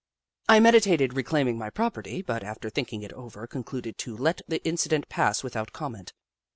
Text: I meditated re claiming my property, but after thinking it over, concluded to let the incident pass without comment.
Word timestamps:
I 0.49 0.59
meditated 0.59 1.13
re 1.13 1.21
claiming 1.21 1.59
my 1.59 1.69
property, 1.69 2.23
but 2.23 2.43
after 2.43 2.71
thinking 2.71 3.03
it 3.03 3.13
over, 3.13 3.45
concluded 3.45 3.99
to 3.99 4.17
let 4.17 4.41
the 4.47 4.59
incident 4.65 5.09
pass 5.09 5.43
without 5.43 5.73
comment. 5.73 6.13